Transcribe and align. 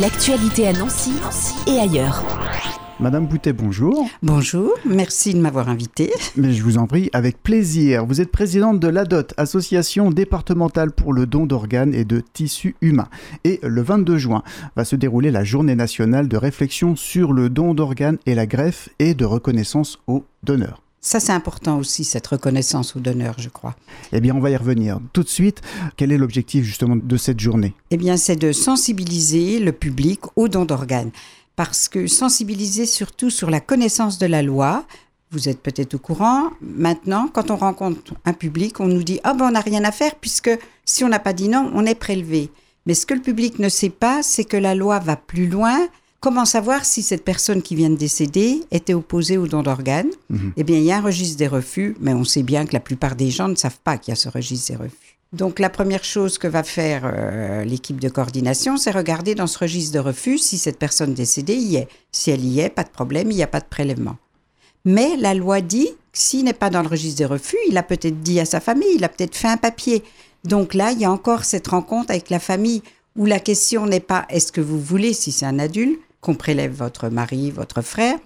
L'actualité 0.00 0.68
à 0.68 0.74
Nancy, 0.74 1.12
et 1.66 1.78
ailleurs. 1.78 2.22
Madame 3.00 3.26
Boutet, 3.26 3.54
bonjour. 3.54 4.06
Bonjour, 4.22 4.74
merci 4.84 5.32
de 5.32 5.40
m'avoir 5.40 5.70
invité. 5.70 6.12
Mais 6.36 6.52
je 6.52 6.62
vous 6.62 6.76
en 6.76 6.86
prie, 6.86 7.08
avec 7.14 7.42
plaisir. 7.42 8.04
Vous 8.04 8.20
êtes 8.20 8.30
présidente 8.30 8.78
de 8.78 8.88
l'ADOT, 8.88 9.28
Association 9.38 10.10
départementale 10.10 10.92
pour 10.92 11.14
le 11.14 11.24
don 11.24 11.46
d'organes 11.46 11.94
et 11.94 12.04
de 12.04 12.20
tissus 12.20 12.76
humains. 12.82 13.08
Et 13.44 13.58
le 13.62 13.80
22 13.80 14.18
juin 14.18 14.42
va 14.76 14.84
se 14.84 14.96
dérouler 14.96 15.30
la 15.30 15.44
journée 15.44 15.76
nationale 15.76 16.28
de 16.28 16.36
réflexion 16.36 16.94
sur 16.94 17.32
le 17.32 17.48
don 17.48 17.72
d'organes 17.72 18.18
et 18.26 18.34
la 18.34 18.46
greffe 18.46 18.90
et 18.98 19.14
de 19.14 19.24
reconnaissance 19.24 19.98
aux 20.06 20.26
donneurs. 20.42 20.82
Ça, 21.06 21.20
c'est 21.20 21.30
important 21.30 21.78
aussi, 21.78 22.02
cette 22.02 22.26
reconnaissance 22.26 22.96
aux 22.96 22.98
donneurs, 22.98 23.36
je 23.38 23.48
crois. 23.48 23.76
Eh 24.10 24.20
bien, 24.20 24.34
on 24.34 24.40
va 24.40 24.50
y 24.50 24.56
revenir. 24.56 24.98
Tout 25.12 25.22
de 25.22 25.28
suite, 25.28 25.62
quel 25.96 26.10
est 26.10 26.18
l'objectif 26.18 26.64
justement 26.64 26.96
de 26.96 27.16
cette 27.16 27.38
journée? 27.38 27.74
Eh 27.92 27.96
bien, 27.96 28.16
c'est 28.16 28.34
de 28.34 28.50
sensibiliser 28.50 29.60
le 29.60 29.70
public 29.70 30.18
au 30.34 30.48
don 30.48 30.64
d'organes 30.64 31.12
parce 31.54 31.88
que 31.88 32.08
sensibiliser 32.08 32.86
surtout 32.86 33.30
sur 33.30 33.50
la 33.50 33.60
connaissance 33.60 34.18
de 34.18 34.26
la 34.26 34.42
loi, 34.42 34.84
vous 35.30 35.48
êtes 35.48 35.62
peut-être 35.62 35.94
au 35.94 35.98
courant, 35.98 36.50
maintenant, 36.60 37.28
quand 37.32 37.52
on 37.52 37.56
rencontre 37.56 38.14
un 38.24 38.32
public, 38.32 38.80
on 38.80 38.88
nous 38.88 39.04
dit 39.04 39.20
Ah 39.22 39.32
ben 39.32 39.46
on 39.46 39.52
n'a 39.52 39.60
rien 39.60 39.84
à 39.84 39.92
faire 39.92 40.16
puisque 40.16 40.50
si 40.84 41.04
on 41.04 41.08
n'a 41.08 41.20
pas 41.20 41.34
dit 41.34 41.48
non, 41.48 41.70
on 41.72 41.86
est 41.86 41.94
prélevé. 41.94 42.50
Mais 42.84 42.94
ce 42.94 43.06
que 43.06 43.14
le 43.14 43.22
public 43.22 43.60
ne 43.60 43.68
sait 43.68 43.90
pas, 43.90 44.24
c'est 44.24 44.44
que 44.44 44.56
la 44.56 44.74
loi 44.74 44.98
va 44.98 45.14
plus 45.14 45.46
loin. 45.46 45.86
Comment 46.26 46.44
savoir 46.44 46.84
si 46.84 47.04
cette 47.04 47.24
personne 47.24 47.62
qui 47.62 47.76
vient 47.76 47.88
de 47.88 47.94
décéder 47.94 48.64
était 48.72 48.94
opposée 48.94 49.38
au 49.38 49.46
don 49.46 49.62
d'organes 49.62 50.10
mhm. 50.28 50.54
Eh 50.56 50.64
bien, 50.64 50.76
il 50.76 50.82
y 50.82 50.90
a 50.90 50.96
un 50.96 51.00
registre 51.00 51.38
des 51.38 51.46
refus, 51.46 51.96
mais 52.00 52.14
on 52.14 52.24
sait 52.24 52.42
bien 52.42 52.66
que 52.66 52.72
la 52.72 52.80
plupart 52.80 53.14
des 53.14 53.30
gens 53.30 53.46
ne 53.46 53.54
savent 53.54 53.78
pas 53.84 53.96
qu'il 53.96 54.10
y 54.10 54.12
a 54.12 54.16
ce 54.16 54.28
registre 54.28 54.72
des 54.72 54.76
refus. 54.76 55.18
Donc 55.32 55.60
la 55.60 55.70
première 55.70 56.02
chose 56.02 56.36
que 56.38 56.48
va 56.48 56.64
faire 56.64 57.02
euh, 57.04 57.62
l'équipe 57.62 58.00
de 58.00 58.08
coordination, 58.08 58.76
c'est 58.76 58.90
regarder 58.90 59.36
dans 59.36 59.46
ce 59.46 59.56
registre 59.56 59.94
de 59.94 60.00
refus 60.00 60.38
si 60.38 60.58
cette 60.58 60.80
personne 60.80 61.14
décédée 61.14 61.54
y 61.54 61.76
est. 61.76 61.86
Si 62.10 62.32
elle 62.32 62.44
y 62.44 62.58
est, 62.58 62.70
pas 62.70 62.82
de 62.82 62.90
problème, 62.90 63.30
il 63.30 63.36
n'y 63.36 63.44
a 63.44 63.46
pas 63.46 63.60
de 63.60 63.66
prélèvement. 63.70 64.16
Mais 64.84 65.16
la 65.16 65.32
loi 65.32 65.60
dit 65.60 65.90
que 66.10 66.18
s'il 66.18 66.46
n'est 66.46 66.54
pas 66.54 66.70
dans 66.70 66.82
le 66.82 66.88
registre 66.88 67.18
des 67.18 67.26
refus, 67.26 67.56
il 67.68 67.78
a 67.78 67.84
peut-être 67.84 68.20
dit 68.24 68.40
à 68.40 68.46
sa 68.46 68.58
famille, 68.58 68.96
il 68.96 69.04
a 69.04 69.08
peut-être 69.08 69.36
fait 69.36 69.46
un 69.46 69.58
papier. 69.58 70.02
Donc 70.42 70.74
là, 70.74 70.90
il 70.90 70.98
y 70.98 71.04
a 71.04 71.12
encore 71.12 71.44
cette 71.44 71.68
rencontre 71.68 72.10
avec 72.10 72.30
la 72.30 72.40
famille 72.40 72.82
où 73.14 73.26
la 73.26 73.38
question 73.38 73.86
n'est 73.86 74.00
pas 74.00 74.26
est-ce 74.28 74.50
que 74.50 74.60
vous 74.60 74.80
voulez, 74.80 75.12
si 75.12 75.30
c'est 75.30 75.46
un 75.46 75.60
adulte, 75.60 76.00
qu'on 76.26 76.34
prélève 76.34 76.72
votre 76.72 77.08
mari, 77.08 77.52
votre 77.52 77.82
frère, 77.82 78.18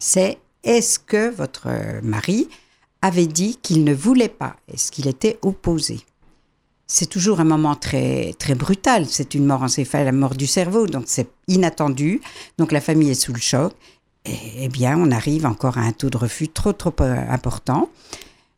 c'est 0.00 0.38
est-ce 0.64 0.98
que 0.98 1.30
votre 1.30 1.68
mari 2.02 2.48
avait 3.00 3.28
dit 3.28 3.60
qu'il 3.62 3.84
ne 3.84 3.94
voulait 3.94 4.28
pas, 4.28 4.56
est-ce 4.66 4.90
qu'il 4.90 5.06
était 5.06 5.38
opposé? 5.42 6.00
C'est 6.88 7.06
toujours 7.06 7.38
un 7.38 7.44
moment 7.44 7.76
très, 7.76 8.34
très 8.38 8.56
brutal. 8.56 9.06
C'est 9.06 9.34
une 9.34 9.44
mort 9.44 9.62
encéphale, 9.62 10.06
la 10.06 10.12
mort 10.12 10.34
du 10.34 10.46
cerveau, 10.46 10.86
donc 10.86 11.04
c'est 11.06 11.28
inattendu. 11.46 12.22
Donc 12.56 12.72
la 12.72 12.80
famille 12.80 13.10
est 13.10 13.22
sous 13.22 13.34
le 13.34 13.40
choc. 13.40 13.72
Et, 14.24 14.64
eh 14.64 14.68
bien, 14.68 14.98
on 14.98 15.12
arrive 15.12 15.46
encore 15.46 15.78
à 15.78 15.82
un 15.82 15.92
taux 15.92 16.10
de 16.10 16.16
refus 16.16 16.48
trop, 16.48 16.72
trop 16.72 16.94
euh, 17.02 17.14
important. 17.28 17.90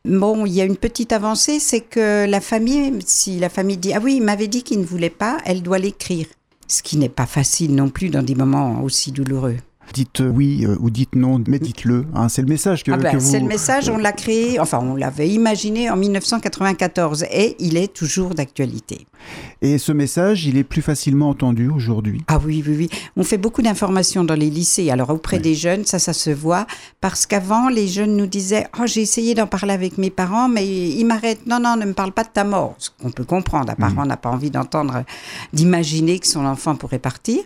Bon, 0.05 0.47
il 0.47 0.53
y 0.53 0.61
a 0.61 0.64
une 0.64 0.77
petite 0.77 1.12
avancée, 1.12 1.58
c'est 1.58 1.81
que 1.81 2.25
la 2.27 2.41
famille, 2.41 3.01
si 3.05 3.41
la 3.41 3.48
famille 3.48 3.77
dit 3.77 3.92
Ah 3.92 4.01
oui, 4.01 4.17
il 4.17 4.23
m'avait 4.23 4.48
dit 4.48 4.62
qu'il 4.62 4.81
ne 4.81 4.86
voulait 4.86 5.11
pas, 5.11 5.39
elle 5.45 5.62
doit 5.62 5.78
l'écrire. 5.78 6.27
Ce 6.71 6.85
qui 6.85 6.99
n'est 6.99 7.09
pas 7.09 7.27
facile 7.27 7.75
non 7.75 7.89
plus 7.89 8.11
dans 8.11 8.23
des 8.23 8.37
moments 8.37 8.85
aussi 8.85 9.11
douloureux 9.11 9.57
dites 9.92 10.20
oui 10.20 10.64
euh, 10.66 10.77
ou 10.80 10.91
dites 10.91 11.14
non, 11.14 11.42
mais 11.46 11.58
dites-le. 11.58 12.06
Hein. 12.14 12.28
c'est 12.28 12.42
le 12.42 12.48
message 12.48 12.84
que, 12.84 12.92
ah 12.92 12.96
ben, 12.96 13.16
vous... 13.16 13.30
C'est 13.30 13.41
le 13.41 13.46
message, 13.46 13.88
on 13.88 13.98
l'a 13.98 14.12
créé, 14.12 14.58
enfin 14.60 14.78
on 14.83 14.96
l'avait 14.96 15.28
imaginé 15.28 15.91
en 15.91 15.96
1994 15.96 17.24
et 17.30 17.56
il 17.58 17.77
est 17.77 17.92
toujours 17.92 18.34
d'actualité. 18.34 19.06
Et 19.62 19.77
ce 19.77 19.92
message, 19.92 20.46
il 20.46 20.56
est 20.56 20.64
plus 20.64 20.80
facilement 20.80 21.28
entendu 21.28 21.68
aujourd'hui 21.68 22.22
Ah 22.28 22.38
oui, 22.42 22.64
oui, 22.66 22.74
oui. 22.77 22.91
On 23.16 23.22
fait 23.22 23.36
beaucoup 23.36 23.61
d'informations 23.61 24.24
dans 24.24 24.34
les 24.34 24.48
lycées. 24.48 24.91
Alors 24.91 25.11
auprès 25.11 25.38
des 25.38 25.55
jeunes, 25.55 25.84
ça, 25.84 25.98
ça 25.98 26.14
se 26.14 26.30
voit. 26.30 26.66
Parce 27.00 27.27
qu'avant, 27.27 27.68
les 27.68 27.86
jeunes 27.86 28.16
nous 28.16 28.27
disaient 28.27 28.66
Oh, 28.80 28.86
j'ai 28.86 29.02
essayé 29.02 29.34
d'en 29.34 29.46
parler 29.46 29.74
avec 29.74 29.98
mes 29.98 30.11
parents, 30.11 30.48
mais 30.48 30.67
ils 30.67 31.05
m'arrêtent. 31.05 31.46
Non, 31.46 31.61
non, 31.61 31.77
ne 31.77 31.84
me 31.84 31.92
parle 31.92 32.12
pas 32.12 32.24
de 32.24 32.30
ta 32.30 32.45
mort. 32.45 32.74
Ce 32.79 32.89
qu'on 32.90 33.11
peut 33.11 33.24
comprendre. 33.24 33.70
Un 33.70 33.74
parent 33.74 34.05
mm. 34.05 34.08
n'a 34.08 34.17
pas 34.17 34.30
envie 34.30 34.50
d'entendre, 34.50 35.05
d'imaginer 35.52 36.18
que 36.18 36.27
son 36.27 36.46
enfant 36.46 36.74
pourrait 36.74 36.98
partir. 36.98 37.42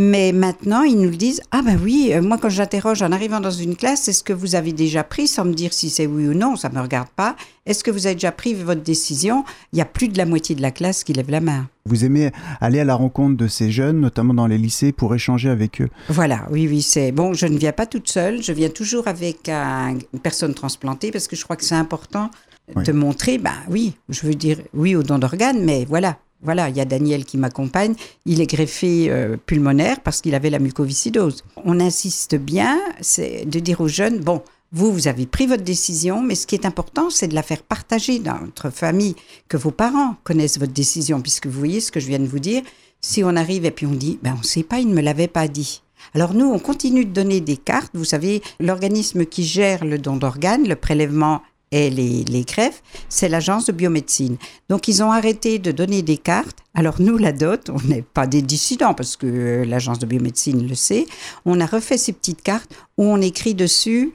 Mais 0.00 0.30
maintenant, 0.30 0.82
ils 0.84 0.96
nous 0.96 1.10
le 1.10 1.16
disent 1.16 1.42
Ah 1.50 1.60
ben 1.60 1.76
oui, 1.82 2.12
euh, 2.12 2.22
moi 2.22 2.38
quand 2.38 2.48
j'interroge 2.48 3.02
en 3.02 3.10
arrivant 3.10 3.40
dans 3.40 3.50
une 3.50 3.74
classe, 3.74 4.06
est-ce 4.06 4.22
que 4.22 4.32
vous 4.32 4.54
avez 4.54 4.72
déjà 4.72 5.02
pris, 5.02 5.26
sans 5.26 5.44
me 5.44 5.52
dire 5.52 5.72
si 5.72 5.90
c'est 5.90 6.06
oui 6.06 6.28
ou 6.28 6.34
non, 6.34 6.54
ça 6.54 6.68
ne 6.68 6.76
me 6.76 6.80
regarde 6.80 7.08
pas, 7.08 7.34
est-ce 7.66 7.82
que 7.82 7.90
vous 7.90 8.06
avez 8.06 8.14
déjà 8.14 8.30
pris 8.30 8.54
votre 8.54 8.80
décision? 8.80 9.44
Il 9.72 9.78
y 9.80 9.82
a 9.82 9.84
plus 9.84 10.06
de 10.06 10.16
la 10.16 10.24
moitié 10.24 10.54
de 10.54 10.62
la 10.62 10.70
classe 10.70 11.02
qui 11.02 11.14
lève 11.14 11.32
la 11.32 11.40
main. 11.40 11.68
Vous 11.84 12.04
aimez 12.04 12.30
aller 12.60 12.78
à 12.78 12.84
la 12.84 12.94
rencontre 12.94 13.36
de 13.36 13.48
ces 13.48 13.72
jeunes, 13.72 13.98
notamment 13.98 14.34
dans 14.34 14.46
les 14.46 14.56
lycées, 14.56 14.92
pour 14.92 15.16
échanger 15.16 15.48
avec 15.48 15.80
eux? 15.80 15.88
Voilà, 16.08 16.46
oui, 16.52 16.68
oui, 16.68 16.80
c'est 16.80 17.10
bon. 17.10 17.32
Je 17.32 17.46
ne 17.46 17.58
viens 17.58 17.72
pas 17.72 17.86
toute 17.86 18.08
seule, 18.08 18.40
je 18.40 18.52
viens 18.52 18.68
toujours 18.68 19.08
avec 19.08 19.48
une 19.48 20.20
personne 20.22 20.54
transplantée 20.54 21.10
parce 21.10 21.26
que 21.26 21.34
je 21.34 21.42
crois 21.42 21.56
que 21.56 21.64
c'est 21.64 21.74
important 21.74 22.30
de 22.76 22.92
montrer, 22.92 23.38
ben 23.38 23.54
oui, 23.68 23.94
je 24.10 24.26
veux 24.26 24.34
dire 24.34 24.58
oui 24.74 24.94
au 24.94 25.02
don 25.02 25.18
d'organes, 25.18 25.64
mais 25.64 25.84
voilà, 25.88 26.18
voilà, 26.42 26.68
il 26.68 26.76
y 26.76 26.80
a 26.80 26.84
Daniel 26.84 27.24
qui 27.24 27.36
m'accompagne. 27.36 27.94
Il 28.24 28.40
est 28.40 28.46
greffé 28.46 29.10
euh, 29.10 29.36
pulmonaire 29.36 30.00
parce 30.00 30.20
qu'il 30.20 30.34
avait 30.34 30.50
la 30.50 30.58
mucoviscidose. 30.58 31.44
On 31.64 31.80
insiste 31.80 32.36
bien, 32.36 32.78
c'est 33.00 33.44
de 33.44 33.58
dire 33.58 33.80
aux 33.80 33.88
jeunes, 33.88 34.20
bon, 34.20 34.42
vous, 34.70 34.92
vous 34.92 35.08
avez 35.08 35.26
pris 35.26 35.46
votre 35.46 35.64
décision, 35.64 36.22
mais 36.22 36.34
ce 36.34 36.46
qui 36.46 36.54
est 36.54 36.66
important, 36.66 37.10
c'est 37.10 37.28
de 37.28 37.34
la 37.34 37.42
faire 37.42 37.62
partager 37.62 38.18
dans 38.18 38.38
votre 38.38 38.70
famille, 38.70 39.16
que 39.48 39.56
vos 39.56 39.70
parents 39.70 40.16
connaissent 40.24 40.58
votre 40.58 40.72
décision, 40.72 41.22
puisque 41.22 41.46
vous 41.46 41.58
voyez 41.58 41.80
ce 41.80 41.90
que 41.90 42.00
je 42.00 42.06
viens 42.06 42.18
de 42.18 42.26
vous 42.26 42.38
dire. 42.38 42.62
Si 43.00 43.24
on 43.24 43.34
arrive 43.34 43.64
et 43.64 43.70
puis 43.70 43.86
on 43.86 43.92
dit, 43.92 44.18
ben 44.22 44.34
on 44.36 44.40
ne 44.40 44.44
sait 44.44 44.62
pas, 44.62 44.78
il 44.78 44.88
ne 44.88 44.94
me 44.94 45.00
l'avait 45.00 45.28
pas 45.28 45.48
dit. 45.48 45.82
Alors 46.14 46.34
nous, 46.34 46.46
on 46.46 46.58
continue 46.58 47.04
de 47.04 47.12
donner 47.12 47.40
des 47.40 47.56
cartes. 47.56 47.92
Vous 47.94 48.04
savez, 48.04 48.42
l'organisme 48.60 49.24
qui 49.24 49.44
gère 49.44 49.84
le 49.84 49.98
don 49.98 50.16
d'organes, 50.16 50.68
le 50.68 50.76
prélèvement 50.76 51.42
et 51.70 51.90
les, 51.90 52.24
les 52.24 52.42
greffes, 52.42 52.82
c'est 53.08 53.28
l'agence 53.28 53.66
de 53.66 53.72
biomédecine. 53.72 54.36
Donc 54.68 54.88
ils 54.88 55.02
ont 55.02 55.12
arrêté 55.12 55.58
de 55.58 55.72
donner 55.72 56.02
des 56.02 56.16
cartes. 56.16 56.58
Alors 56.74 56.96
nous, 57.00 57.18
la 57.18 57.32
DOT, 57.32 57.70
on 57.70 57.80
n'est 57.86 58.02
pas 58.02 58.26
des 58.26 58.42
dissidents 58.42 58.94
parce 58.94 59.16
que 59.16 59.64
l'agence 59.66 59.98
de 59.98 60.06
biomédecine 60.06 60.66
le 60.66 60.74
sait. 60.74 61.06
On 61.44 61.60
a 61.60 61.66
refait 61.66 61.98
ces 61.98 62.12
petites 62.12 62.42
cartes 62.42 62.70
où 62.96 63.04
on 63.04 63.20
écrit 63.20 63.54
dessus 63.54 64.12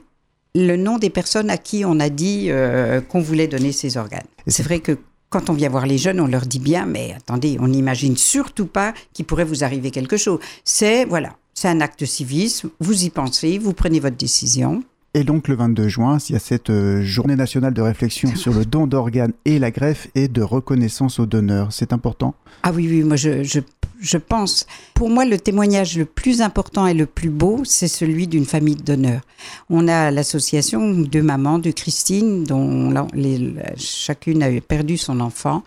le 0.54 0.76
nom 0.76 0.98
des 0.98 1.10
personnes 1.10 1.50
à 1.50 1.56
qui 1.58 1.84
on 1.84 1.98
a 1.98 2.08
dit 2.08 2.46
euh, 2.48 3.00
qu'on 3.00 3.20
voulait 3.20 3.48
donner 3.48 3.72
ces 3.72 3.96
organes. 3.96 4.26
C'est 4.46 4.62
vrai 4.62 4.80
que 4.80 4.98
quand 5.28 5.50
on 5.50 5.52
vient 5.52 5.68
voir 5.68 5.86
les 5.86 5.98
jeunes, 5.98 6.20
on 6.20 6.28
leur 6.28 6.46
dit 6.46 6.60
bien, 6.60 6.86
mais 6.86 7.12
attendez, 7.16 7.56
on 7.60 7.66
n'imagine 7.66 8.16
surtout 8.16 8.66
pas 8.66 8.94
qu'il 9.12 9.24
pourrait 9.24 9.44
vous 9.44 9.64
arriver 9.64 9.90
quelque 9.90 10.16
chose. 10.16 10.38
C'est, 10.64 11.04
voilà, 11.06 11.34
c'est 11.54 11.66
un 11.66 11.80
acte 11.80 12.04
civisme, 12.04 12.70
vous 12.78 13.04
y 13.04 13.10
pensez, 13.10 13.58
vous 13.58 13.72
prenez 13.72 13.98
votre 13.98 14.16
décision. 14.16 14.84
Et 15.16 15.22
donc 15.22 15.46
le 15.46 15.54
22 15.54 15.86
juin, 15.86 16.18
il 16.28 16.32
y 16.32 16.36
a 16.36 16.40
cette 16.40 16.70
euh, 16.70 17.00
journée 17.02 17.36
nationale 17.36 17.72
de 17.72 17.80
réflexion 17.80 18.34
sur 18.34 18.52
le 18.52 18.64
don 18.64 18.88
d'organes 18.88 19.32
et 19.44 19.60
la 19.60 19.70
greffe 19.70 20.08
et 20.16 20.26
de 20.26 20.42
reconnaissance 20.42 21.20
aux 21.20 21.26
donneurs. 21.26 21.72
C'est 21.72 21.92
important? 21.92 22.34
Ah 22.64 22.72
oui, 22.72 22.88
oui, 22.90 23.04
moi 23.04 23.14
je, 23.14 23.44
je, 23.44 23.60
je, 24.00 24.18
pense. 24.18 24.66
Pour 24.92 25.10
moi, 25.10 25.24
le 25.24 25.38
témoignage 25.38 25.96
le 25.96 26.04
plus 26.04 26.42
important 26.42 26.88
et 26.88 26.94
le 26.94 27.06
plus 27.06 27.30
beau, 27.30 27.60
c'est 27.64 27.86
celui 27.86 28.26
d'une 28.26 28.44
famille 28.44 28.74
de 28.74 28.82
donneurs. 28.82 29.20
On 29.70 29.86
a 29.86 30.10
l'association 30.10 30.98
de 30.98 31.20
mamans 31.20 31.60
de 31.60 31.70
Christine, 31.70 32.42
dont 32.42 32.92
les, 33.14 33.54
chacune 33.76 34.42
a 34.42 34.50
perdu 34.60 34.96
son 34.96 35.20
enfant. 35.20 35.62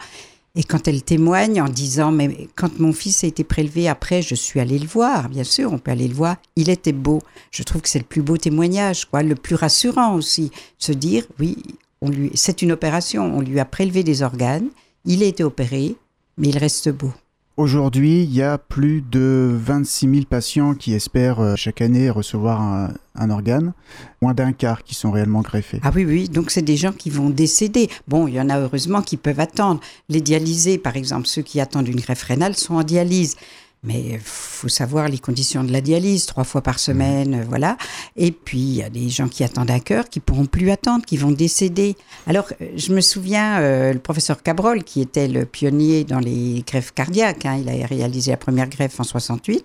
Et 0.59 0.63
quand 0.63 0.88
elle 0.88 1.03
témoigne 1.03 1.62
en 1.62 1.69
disant, 1.69 2.12
mais 2.12 2.47
quand 2.56 2.79
mon 2.79 2.91
fils 2.91 3.23
a 3.23 3.28
été 3.28 3.44
prélevé 3.44 3.88
après, 3.88 4.23
je 4.23 4.34
suis 4.34 4.59
allée 4.59 4.79
le 4.79 4.88
voir, 4.88 5.29
bien 5.29 5.44
sûr, 5.44 5.72
on 5.72 5.78
peut 5.78 5.91
aller 5.91 6.07
le 6.07 6.16
voir, 6.16 6.38
il 6.56 6.72
était 6.72 6.94
beau. 6.94 7.22
Je 7.51 7.62
trouve 7.62 7.84
que 7.84 7.90
c'est 7.90 8.00
le 8.00 8.06
plus 8.06 8.23
beau 8.23 8.38
témoignage, 8.38 9.06
quoi, 9.06 9.22
le 9.22 9.35
plus 9.35 9.53
rassurant 9.53 10.16
aussi. 10.16 10.51
Se 10.79 10.91
dire, 10.91 11.25
oui, 11.40 11.57
on 12.01 12.09
lui, 12.09 12.31
c'est 12.34 12.63
une 12.63 12.72
opération, 12.72 13.38
on 13.38 13.41
lui 13.41 13.59
a 13.59 13.66
prélevé 13.66 14.03
des 14.03 14.23
organes, 14.23 14.69
il 15.06 15.22
a 15.22 15.28
été 15.28 15.44
opéré, 15.44 15.96
mais 16.40 16.47
il 16.47 16.57
reste 16.57 16.90
beau. 16.90 17.13
Aujourd'hui, 17.57 18.22
il 18.22 18.31
y 18.35 18.44
a 18.44 18.59
plus 18.59 19.01
de 19.01 19.52
26 19.52 20.09
000 20.11 20.26
patients 20.29 20.76
qui 20.76 20.93
espèrent 20.93 21.40
euh, 21.40 21.55
chaque 21.55 21.82
année 21.82 22.11
recevoir 22.11 22.61
un, 22.61 23.29
organe, 23.32 23.73
moins 24.22 24.35
d'un 24.35 24.53
quart 24.53 24.84
qui 24.84 24.93
sont 24.93 25.09
réellement 25.09 25.41
greffés. 25.41 25.79
Ah 25.82 25.91
oui, 25.96 26.05
oui, 26.05 26.29
donc 26.29 26.52
c'est 26.52 26.61
des 26.61 26.78
gens 26.78 26.91
qui 26.91 27.09
vont 27.09 27.32
décéder. 27.32 27.90
Bon, 28.08 28.28
il 28.28 28.35
y 28.35 28.40
en 28.40 28.52
a 28.52 28.59
heureusement 28.59 29.02
qui 29.02 29.17
peuvent 29.17 29.40
attendre. 29.40 29.82
Les 30.08 30.22
dialysés, 30.22 30.78
par 30.78 30.96
exemple, 30.97 31.26
ceux 31.26 31.41
qui 31.41 31.59
attendent 31.59 31.87
une 31.87 31.99
greffe 31.99 32.22
rénale 32.22 32.55
sont 32.55 32.76
en 32.76 32.84
dialyse. 32.84 33.37
Mais 33.84 34.02
il 34.02 34.20
faut 34.20 34.68
savoir 34.68 35.08
les 35.08 35.20
conditions 35.20 35.64
de 35.64 35.72
la 35.72 35.82
dialyse, 35.82 36.26
trois 36.26 36.44
fois 36.44 36.62
par 36.62 36.79
semaine, 36.79 37.41
mmh. 37.41 37.46
voilà. 37.47 37.78
Et 38.16 38.32
puis, 38.32 38.58
il 38.58 38.76
y 38.76 38.84
a 38.84 38.90
des 38.90 39.09
gens 39.09 39.28
qui 39.28 39.44
attendent 39.44 39.72
un 39.72 39.79
cœur, 39.79 40.09
qui 40.09 40.20
pourront 40.20 40.46
plus 40.46 40.72
attendre, 40.72 41.06
qui 41.06 41.16
vont 41.16 41.32
décéder. 41.32 41.96
Alors, 42.26 42.52
je 42.76 42.91
me 42.91 43.02
souviens, 43.02 43.59
euh, 43.59 43.94
le 43.94 44.00
professeur 44.00 44.41
Cabrol, 44.41 44.84
qui 44.84 45.02
était 45.02 45.28
le 45.28 45.46
pionnier 45.46 46.03
dans 46.03 46.20
les 46.20 46.64
greffes 46.66 46.91
cardiaques, 46.94 47.46
hein, 47.46 47.62
il 47.62 47.70
a 47.70 47.85
réalisé 47.85 48.32
la 48.32 48.38
première 48.38 48.68
greffe 48.68 49.00
en 49.00 49.03
68, 49.03 49.64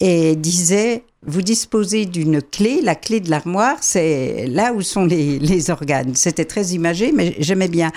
et 0.00 0.36
disait 0.36 1.02
vous 1.26 1.42
disposez 1.42 2.06
d'une 2.06 2.40
clé, 2.40 2.80
la 2.80 2.94
clé 2.94 3.18
de 3.18 3.28
l'armoire, 3.28 3.76
c'est 3.80 4.46
là 4.46 4.72
où 4.72 4.82
sont 4.82 5.04
les, 5.04 5.40
les 5.40 5.68
organes. 5.68 6.14
C'était 6.14 6.44
très 6.44 6.66
imagé, 6.68 7.10
mais 7.10 7.34
j'aimais 7.40 7.68
bien. 7.68 7.90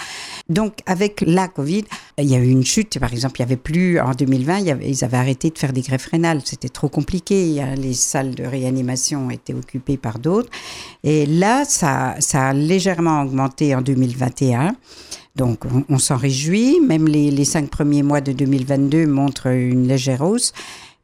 Donc, 0.50 0.80
avec 0.88 1.24
la 1.26 1.48
Covid, 1.48 1.84
il 2.18 2.26
y 2.26 2.36
a 2.36 2.40
eu 2.40 2.50
une 2.50 2.66
chute. 2.66 2.98
Par 3.00 3.14
exemple, 3.14 3.40
il 3.40 3.44
n'y 3.44 3.52
avait 3.52 3.62
plus, 3.62 4.00
en 4.00 4.12
2020, 4.12 4.58
il 4.58 4.66
y 4.66 4.72
avait, 4.72 4.90
ils 4.90 5.04
avaient 5.06 5.18
arrêté 5.18 5.52
de 5.52 5.58
faire 5.58 5.72
des 5.72 5.82
greffes 5.82 6.08
rénales. 6.08 6.42
C'était 6.44 6.70
trop 6.70 6.90
compliqué. 6.90 7.64
Les 7.78 7.94
salles 7.94 8.34
de 8.34 8.44
réanimation 8.44 9.30
étaient 9.30 9.54
occupées 9.54 9.98
par 9.98 10.18
d'autres. 10.18 10.50
Et 11.04 11.28
là, 11.28 11.64
ça, 11.64 12.16
ça 12.20 12.48
a 12.48 12.54
légèrement 12.54 13.22
augmenté 13.22 13.76
en 13.76 13.82
2021. 13.82 14.76
Donc, 15.36 15.60
on, 15.88 16.00
s'en 16.00 16.18
réjouit. 16.18 16.82
Même 16.82 17.08
les, 17.08 17.30
les 17.30 17.46
cinq 17.46 17.70
premiers 17.70 18.04
mois 18.04 18.20
de 18.20 18.34
2022 18.34 19.06
montrent 19.06 19.48
une 19.48 19.88
légère 19.88 20.22
hausse. 20.22 20.54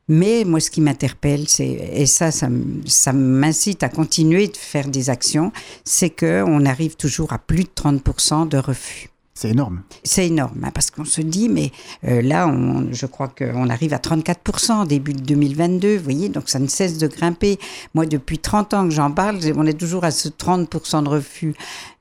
Mais 0.07 0.43
moi, 0.45 0.59
ce 0.59 0.71
qui 0.71 0.81
m'interpelle, 0.81 1.49
c'est 1.49 1.67
et 1.67 2.05
ça, 2.05 2.31
ça, 2.31 2.47
ça 2.85 3.13
m'incite 3.13 3.83
à 3.83 3.89
continuer 3.89 4.47
de 4.47 4.55
faire 4.55 4.87
des 4.87 5.09
actions, 5.09 5.51
c'est 5.83 6.09
que 6.09 6.43
on 6.47 6.65
arrive 6.65 6.95
toujours 6.95 7.33
à 7.33 7.39
plus 7.39 7.63
de 7.63 7.69
30% 7.75 8.47
de 8.47 8.57
refus. 8.57 9.09
C'est 9.37 9.51
énorme. 9.51 9.83
C'est 10.03 10.25
énorme, 10.25 10.63
hein, 10.63 10.71
parce 10.73 10.89
qu'on 10.89 11.05
se 11.05 11.21
dit, 11.21 11.47
mais 11.47 11.71
euh, 12.07 12.23
là, 12.23 12.47
on, 12.47 12.91
je 12.91 13.05
crois 13.05 13.27
qu'on 13.27 13.69
arrive 13.69 13.93
à 13.93 13.99
34% 13.99 14.87
début 14.87 15.13
de 15.13 15.21
2022, 15.21 15.97
vous 15.97 16.03
voyez, 16.03 16.29
donc 16.29 16.49
ça 16.49 16.57
ne 16.57 16.65
cesse 16.65 16.97
de 16.97 17.05
grimper. 17.05 17.59
Moi, 17.93 18.07
depuis 18.07 18.39
30 18.39 18.73
ans 18.73 18.85
que 18.85 18.89
j'en 18.95 19.11
parle, 19.11 19.37
on 19.55 19.67
est 19.67 19.79
toujours 19.79 20.05
à 20.05 20.09
ce 20.09 20.27
30% 20.27 21.03
de 21.03 21.09
refus. 21.09 21.53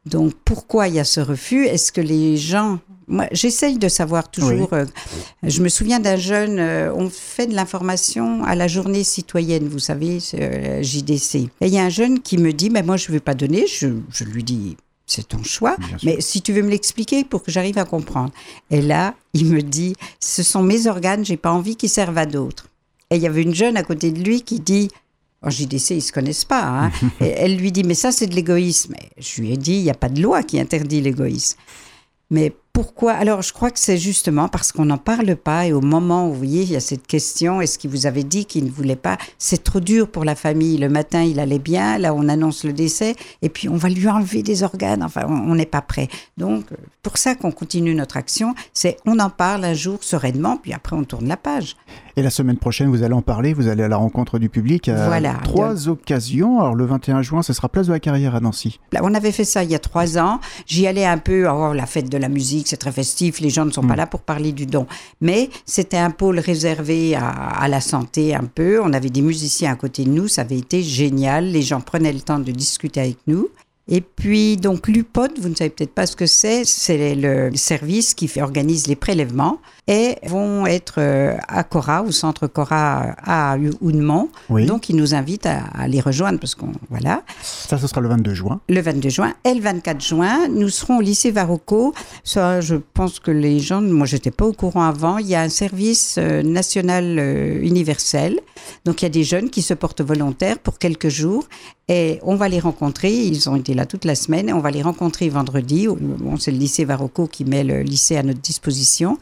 Donc, 0.07 0.33
pourquoi 0.47 0.89
il 0.89 0.95
y 0.95 0.99
a 0.99 1.05
ce 1.05 1.21
refus? 1.21 1.67
Est-ce 1.67 1.93
que 1.93 2.01
les 2.01 2.39
gens... 2.39 2.79
Moi, 3.07 3.27
j'essaye 3.33 3.77
de 3.77 3.89
savoir 3.89 4.31
toujours... 4.31 4.73
euh, 4.73 4.87
je 5.43 5.61
me 5.61 5.69
souviens 5.69 6.01
d'un 6.01 6.17
jeune, 6.17 6.59
euh, 6.59 6.91
on 6.95 7.11
fait 7.11 7.47
de 7.47 7.55
l'information 7.55 8.45
à 8.45 8.55
la 8.55 8.67
journée 8.67 9.05
citoyenne, 9.05 9.69
vous 9.69 9.79
savez, 9.79 10.21
JDC. 10.21 11.35
Et 11.35 11.51
il 11.67 11.69
y 11.69 11.79
a 11.79 11.85
un 11.85 11.91
jeune 11.91 12.21
qui 12.21 12.39
me 12.39 12.55
dit, 12.55 12.71
mais 12.71 12.83
moi, 12.83 12.97
je 12.97 13.09
ne 13.09 13.13
vais 13.13 13.21
pas 13.21 13.35
donner. 13.35 13.67
Je, 13.67 13.89
je 14.11 14.25
lui 14.25 14.43
dis, 14.43 14.79
c'est 15.07 15.29
ton 15.29 15.43
choix, 15.43 15.77
mais 16.03 16.21
si 16.21 16.43
tu 16.43 16.53
veux 16.53 16.63
me 16.63 16.71
l'expliquer 16.71 17.25
pour 17.25 17.43
que 17.43 17.51
j'arrive 17.53 17.79
à 17.79 17.85
comprendre. 17.85 18.33
Et 18.71 18.83
là, 18.83 19.15
il 19.35 19.47
me 19.47 19.63
dit, 19.63 19.95
ce 20.21 20.43
sont 20.43 20.63
mes 20.63 20.89
organes, 20.89 21.25
j'ai 21.25 21.37
pas 21.37 21.53
envie 21.53 21.77
qu'ils 21.77 21.91
servent 21.91 22.19
à 22.19 22.27
d'autres. 22.27 22.67
Et 23.11 23.17
il 23.17 23.23
y 23.23 23.27
avait 23.27 23.43
une 23.43 23.55
jeune 23.55 23.77
à 23.77 23.85
côté 23.85 24.11
de 24.11 24.21
lui 24.23 24.43
qui 24.43 24.59
dit, 24.59 24.91
en 25.43 25.51
JDC, 25.51 25.91
ils 25.91 26.03
se 26.03 26.13
connaissent 26.13 26.45
pas. 26.45 26.65
hein. 26.65 26.91
Et 27.21 27.29
elle 27.29 27.57
lui 27.57 27.71
dit, 27.71 27.85
mais 27.85 27.95
ça, 27.95 28.11
c'est 28.11 28.27
de 28.27 28.35
l'égoïsme. 28.35 28.95
Et 28.95 29.23
je 29.23 29.41
lui 29.41 29.53
ai 29.53 29.57
dit, 29.57 29.75
il 29.75 29.83
n'y 29.85 29.91
a 29.91 29.95
pas 29.95 30.09
de 30.09 30.21
loi 30.21 30.43
qui 30.43 30.59
interdit 30.59 31.01
l'égoïsme. 31.01 31.57
Mais 32.31 32.53
pourquoi? 32.77 33.15
Alors, 33.15 33.41
je 33.41 33.55
crois 33.55 33.71
que 33.71 33.79
c'est 33.79 33.97
justement 33.97 34.49
parce 34.49 34.71
qu'on 34.71 34.85
n'en 34.85 34.99
parle 34.99 35.35
pas 35.35 35.65
et 35.65 35.73
au 35.73 35.81
moment 35.81 36.29
où, 36.29 36.33
vous 36.33 36.37
voyez, 36.41 36.63
il 36.63 36.73
y 36.73 36.77
a 36.77 36.81
cette 36.81 37.07
question, 37.07 37.63
est-ce 37.63 37.79
qu'il 37.79 37.89
vous 37.89 38.05
avait 38.05 38.23
dit 38.23 38.45
qu'il 38.45 38.67
ne 38.67 38.71
voulait 38.71 38.97
pas? 38.97 39.17
C'est 39.39 39.65
trop 39.65 39.81
dur 39.81 40.11
pour 40.11 40.27
la 40.27 40.35
famille. 40.35 40.77
Le 40.77 40.91
matin, 40.91 41.23
il 41.23 41.41
allait 41.41 41.59
bien, 41.59 41.97
là, 41.97 42.13
on 42.13 42.29
annonce 42.29 42.65
le 42.65 42.75
décès, 42.75 43.17
et 43.41 43.49
puis 43.49 43.71
on 43.71 43.77
va 43.77 43.89
lui 43.89 44.07
enlever 44.07 44.43
des 44.43 44.63
organes. 44.63 45.03
Enfin, 45.03 45.25
on 45.27 45.55
n'est 45.55 45.65
pas 45.65 45.81
prêt. 45.81 46.09
Donc, 46.37 46.71
euh, 46.71 46.77
pour 47.03 47.17
ça 47.17 47.35
qu'on 47.35 47.51
continue 47.51 47.95
notre 47.95 48.19
action, 48.19 48.55
c'est 48.75 48.99
on 49.07 49.21
en 49.21 49.31
parle 49.31 49.65
un 49.65 49.73
jour 49.73 50.05
sereinement, 50.05 50.59
puis 50.59 50.75
après, 50.75 50.97
on 50.97 51.05
tourne 51.05 51.29
la 51.29 51.39
page. 51.39 51.77
Et 52.19 52.23
la 52.23 52.31
semaine 52.31 52.57
prochaine, 52.57 52.89
vous 52.89 53.03
allez 53.03 53.13
en 53.13 53.21
parler, 53.21 53.53
vous 53.53 53.69
allez 53.69 53.83
à 53.83 53.89
la 53.89 53.99
rencontre 53.99 54.39
du 54.39 54.49
public 54.49 54.89
à 54.89 55.07
Voilà. 55.07 55.35
trois 55.45 55.87
occasions. 55.89 56.61
Alors 56.61 56.75
le 56.75 56.87
21 56.87 57.21
juin, 57.21 57.43
ce 57.43 57.53
sera 57.53 57.69
place 57.69 57.89
de 57.89 57.93
la 57.93 58.01
carrière 58.01 58.35
à 58.35 58.41
Nancy. 58.41 58.81
Là, 58.93 59.01
on 59.03 59.13
avait 59.13 59.33
fait 59.33 59.45
ça 59.45 59.63
il 59.65 59.71
y 59.71 59.75
a 59.75 59.79
trois 59.79 60.17
ans. 60.17 60.41
J'y 60.67 60.87
allais 60.87 61.05
un 61.05 61.19
peu, 61.19 61.47
oh, 61.47 61.75
la 61.75 61.85
fête 61.85 62.09
de 62.09 62.17
la 62.17 62.31
musique, 62.31 62.69
c'est 62.69 62.79
très 62.79 62.91
festif, 62.93 63.41
les 63.41 63.51
gens 63.51 63.67
ne 63.67 63.71
sont 63.71 63.83
pas 63.87 63.97
là 63.97 64.07
pour 64.07 64.21
parler 64.21 64.53
du 64.53 64.65
don. 64.65 64.87
Mais 65.21 65.51
c'était 65.67 65.99
un 65.99 66.11
pôle 66.11 66.39
réservé 66.39 67.15
à, 67.15 67.29
à 67.29 67.69
la 67.69 67.83
santé 67.83 68.35
un 68.35 68.45
peu. 68.45 68.81
On 68.83 68.95
avait 68.95 69.11
des 69.11 69.21
musiciens 69.23 69.73
à 69.73 69.77
côté 69.77 70.05
de 70.05 70.11
nous, 70.11 70.27
ça 70.27 70.41
avait 70.41 70.57
été 70.59 70.83
génial. 70.83 71.45
Les 71.51 71.61
gens 71.61 71.83
prenaient 71.83 72.15
le 72.15 72.21
temps 72.21 72.39
de 72.39 72.51
discuter 72.51 73.01
avec 73.01 73.19
nous. 73.27 73.49
Et 73.89 74.01
puis, 74.01 74.57
donc, 74.57 74.89
l'UPOD, 74.89 75.39
vous 75.41 75.49
ne 75.49 75.55
savez 75.55 75.71
peut-être 75.71 75.95
pas 75.95 76.07
ce 76.07 76.17
que 76.17 76.27
c'est, 76.27 76.65
c'est 76.65 77.15
le 77.15 77.55
service 77.55 78.15
qui 78.15 78.27
fait, 78.27 78.43
organise 78.43 78.89
les 78.89 78.97
prélèvements 78.97 79.61
et 79.87 80.17
vont 80.27 80.67
être 80.67 80.95
euh, 80.99 81.37
à 81.47 81.63
Cora, 81.63 82.03
au 82.03 82.11
centre 82.11 82.49
Cora 82.49 83.15
à 83.23 83.57
Houdemont. 83.81 84.29
Oui. 84.51 84.67
Donc, 84.67 84.89
ils 84.89 84.97
nous 84.97 85.15
invitent 85.15 85.47
à, 85.47 85.67
à 85.67 85.87
les 85.87 86.01
rejoindre 86.01 86.41
parce 86.41 86.57
qu'on, 86.57 86.73
voilà 86.91 87.23
Ça, 87.43 87.79
ce 87.79 87.87
sera 87.87 88.01
le 88.01 88.09
22 88.09 88.35
juin. 88.35 88.61
le 88.69 88.81
22 88.81 89.09
juin. 89.09 89.35
Et 89.45 89.55
le 89.55 89.61
24 89.61 90.01
juin, 90.05 90.49
nous 90.49 90.69
serons 90.69 90.99
au 90.99 91.01
lycée 91.01 91.31
Varocco. 91.31 91.95
Ça, 92.25 92.61
je 92.61 92.75
pense 92.75 93.21
que 93.21 93.31
les 93.31 93.61
gens, 93.61 93.81
moi, 93.81 94.07
j'étais 94.07 94.33
pas 94.33 94.47
au 94.47 94.53
courant 94.53 94.83
avant. 94.83 95.19
Il 95.19 95.29
y 95.29 95.37
a 95.37 95.43
un 95.43 95.49
service 95.49 96.17
euh, 96.19 96.43
national 96.43 97.21
euh, 97.21 97.61
universel. 97.63 98.41
Donc, 98.85 99.03
il 99.03 99.05
y 99.05 99.07
a 99.07 99.11
des 99.11 99.23
jeunes 99.23 99.49
qui 99.49 99.63
se 99.63 99.75
portent 99.75 100.01
volontaires 100.03 100.59
pour 100.59 100.81
quelques 100.81 101.09
jours. 101.09 101.45
Et 101.89 102.19
on 102.23 102.35
va 102.35 102.49
les 102.49 102.59
rencontrer. 102.59 103.13
Ils 103.13 103.49
ont 103.49 103.57
été 103.57 103.75
là 103.75 103.87
toute 103.87 104.05
la 104.05 104.15
semaine. 104.15 104.53
On 104.53 104.61
va 104.61 104.71
les 104.71 104.83
rencontrer 104.83 105.29
vendredi. 105.29 105.87
C'est 106.39 106.51
le 106.51 106.59
lycée 106.59 106.85
Varocco 106.85 107.27
qui 107.27 107.45
met 107.45 107.63
le 107.63 107.83
lycée 107.83 108.17
à 108.17 108.23
notre 108.23 108.41
disposition. 108.41 109.19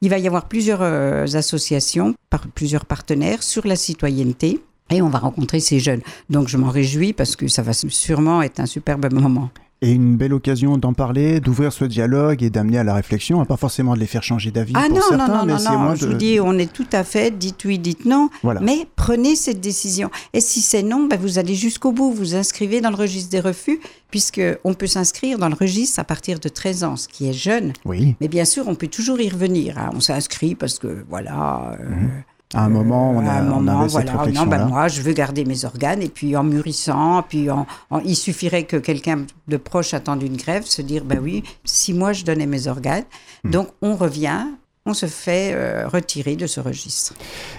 Il 0.00 0.10
va 0.10 0.18
y 0.18 0.26
avoir 0.26 0.46
plusieurs 0.48 0.82
euh, 0.82 1.24
associations, 1.34 2.14
par, 2.30 2.46
plusieurs 2.48 2.84
partenaires 2.84 3.42
sur 3.42 3.66
la 3.66 3.74
citoyenneté. 3.74 4.60
Et 4.90 5.02
on 5.02 5.08
va 5.08 5.18
rencontrer 5.18 5.60
ces 5.60 5.80
jeunes. 5.80 6.02
Donc 6.30 6.48
je 6.48 6.56
m'en 6.56 6.68
réjouis 6.68 7.12
parce 7.14 7.36
que 7.36 7.48
ça 7.48 7.62
va 7.62 7.72
sûrement 7.72 8.42
être 8.42 8.60
un 8.60 8.66
superbe 8.66 9.12
moment. 9.12 9.50
Et 9.84 9.90
une 9.92 10.16
belle 10.16 10.32
occasion 10.32 10.78
d'en 10.78 10.94
parler, 10.94 11.40
d'ouvrir 11.40 11.70
ce 11.72 11.84
dialogue 11.84 12.42
et 12.42 12.48
d'amener 12.48 12.78
à 12.78 12.84
la 12.84 12.94
réflexion, 12.94 13.44
pas 13.44 13.58
forcément 13.58 13.94
de 13.94 14.00
les 14.00 14.06
faire 14.06 14.22
changer 14.22 14.50
d'avis 14.50 14.72
Ah 14.74 14.86
pour 14.88 14.96
non, 14.96 15.02
certains, 15.10 15.28
non, 15.28 15.34
non, 15.40 15.44
mais 15.44 15.62
non, 15.62 15.78
non. 15.90 15.94
Je 15.94 16.06
de... 16.06 16.10
vous 16.12 16.16
dis, 16.16 16.38
on 16.40 16.56
est 16.58 16.72
tout 16.72 16.86
à 16.92 17.04
fait, 17.04 17.30
dites 17.36 17.62
oui, 17.66 17.78
dites 17.78 18.06
non. 18.06 18.30
Voilà. 18.42 18.60
Mais 18.60 18.86
prenez 18.96 19.36
cette 19.36 19.60
décision. 19.60 20.10
Et 20.32 20.40
si 20.40 20.62
c'est 20.62 20.82
non, 20.82 21.06
ben 21.06 21.18
vous 21.20 21.38
allez 21.38 21.54
jusqu'au 21.54 21.92
bout. 21.92 22.12
Vous 22.12 22.34
inscrivez 22.34 22.80
dans 22.80 22.88
le 22.90 22.96
registre 22.96 23.30
des 23.30 23.40
refus, 23.40 23.78
puisque 24.10 24.40
on 24.64 24.72
peut 24.72 24.86
s'inscrire 24.86 25.38
dans 25.38 25.48
le 25.50 25.54
registre 25.54 25.98
à 25.98 26.04
partir 26.04 26.40
de 26.40 26.48
13 26.48 26.84
ans, 26.84 26.96
ce 26.96 27.06
qui 27.06 27.28
est 27.28 27.32
jeune. 27.34 27.74
Oui, 27.84 28.14
Mais 28.22 28.28
bien 28.28 28.46
sûr, 28.46 28.66
on 28.68 28.74
peut 28.76 28.88
toujours 28.88 29.20
y 29.20 29.28
revenir. 29.28 29.76
hein. 29.78 29.90
On 29.94 30.00
s'inscrit 30.00 30.54
parce 30.54 30.78
que, 30.78 31.04
voilà. 31.10 31.76
euh, 31.78 31.84
à 32.54 32.64
un 32.64 32.68
moment, 32.68 33.10
on, 33.10 33.26
a, 33.26 33.30
un 33.32 33.50
on 33.50 33.60
moment, 33.60 33.80
avait 33.80 33.88
cette 33.88 34.02
voilà. 34.04 34.12
Non, 34.12 34.18
réflexion-là. 34.20 34.58
ben 34.58 34.66
moi, 34.66 34.88
je 34.88 35.02
veux 35.02 35.12
garder 35.12 35.44
mes 35.44 35.64
organes. 35.64 36.02
Et 36.02 36.08
puis, 36.08 36.36
en 36.36 36.44
mûrissant, 36.44 37.22
puis 37.28 37.50
en, 37.50 37.66
en- 37.90 38.00
il 38.00 38.16
suffirait 38.16 38.64
que 38.64 38.76
quelqu'un 38.76 39.26
de 39.48 39.56
proche 39.56 39.94
attende 39.94 40.22
une 40.22 40.36
grève, 40.36 40.64
se 40.64 40.82
dire, 40.82 41.04
ben 41.04 41.18
oui, 41.22 41.42
si 41.64 41.92
moi, 41.92 42.12
je 42.12 42.24
donnais 42.24 42.46
mes 42.46 42.66
organes. 42.66 43.04
Hmm. 43.44 43.50
Donc, 43.50 43.68
on 43.82 43.96
revient, 43.96 44.46
on 44.86 44.94
se 44.94 45.06
fait 45.06 45.52
euh, 45.54 45.88
retirer 45.88 46.36
de 46.36 46.46
ce 46.46 46.60
registre. 46.60 47.14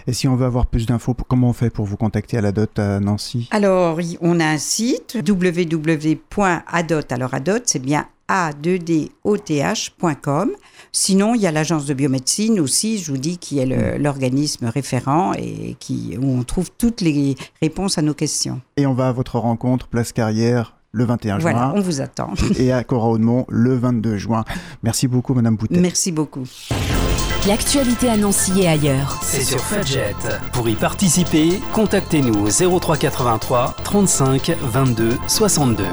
Et 0.07 0.13
si 0.13 0.27
on 0.27 0.36
veut 0.36 0.45
avoir 0.45 0.68
plus 0.68 0.86
d'infos, 0.86 1.15
comment 1.27 1.50
on 1.50 1.53
fait 1.53 1.69
pour 1.69 1.86
vous 1.86 1.98
contacter 1.98 2.38
à 2.38 2.41
la 2.41 2.51
dot 2.51 2.77
à 2.80 3.00
Nancy? 3.00 3.48
Alors, 3.51 4.00
on 4.21 4.39
a 4.39 4.45
un 4.45 4.57
site, 4.57 5.18
www.adot. 5.27 7.01
Alors, 7.09 7.33
adot, 7.33 7.59
c'est 7.65 7.80
bien 7.81 8.07
a2doth.com. 8.30 10.51
Sinon, 10.92 11.36
il 11.36 11.42
y 11.42 11.48
a 11.48 11.51
l'agence 11.51 11.86
de 11.86 11.94
biomédecine 11.94 12.60
aussi, 12.60 12.98
je 13.00 13.12
vous 13.12 13.18
dis, 13.18 13.38
qui 13.38 13.60
est 13.60 13.66
le- 13.66 13.98
l'organisme 13.98 14.68
référent 14.68 15.33
et 15.33 15.75
qui, 15.80 16.18
où 16.22 16.38
on 16.38 16.44
trouve 16.44 16.69
toutes 16.77 17.01
les 17.01 17.36
réponses 17.62 17.98
à 17.98 18.01
nos 18.01 18.13
questions. 18.13 18.62
Et 18.77 18.86
on 18.86 18.94
va 18.94 19.10
à 19.10 19.12
votre 19.12 19.39
rencontre, 19.39 19.88
place 19.88 20.13
carrière, 20.13 20.75
le 20.91 21.03
21 21.03 21.39
Voilà, 21.39 21.60
juin, 21.60 21.74
on 21.75 21.82
vous 21.82 22.00
attend. 22.01 22.34
et 22.58 22.72
à 22.72 22.84
Cora 22.86 23.10
Audemont, 23.10 23.46
le 23.50 23.75
22 23.77 24.15
juin. 24.17 24.46
Merci 24.84 25.08
beaucoup, 25.10 25.34
Madame 25.34 25.58
Boutet. 25.58 25.77
Merci 25.79 26.12
beaucoup. 26.13 26.44
L'actualité 27.48 28.10
à 28.10 28.15
Nancy 28.17 28.62
et 28.62 28.67
ailleurs. 28.67 29.20
C'est 29.22 29.44
sur 29.44 29.60
Fudget. 29.60 30.15
Pour 30.53 30.67
y 30.70 30.75
participer, 30.75 31.60
contactez-nous 31.74 32.48
au 32.48 32.79
0383 32.79 33.75
35 33.84 34.55
22 34.63 35.17
62. 35.27 35.84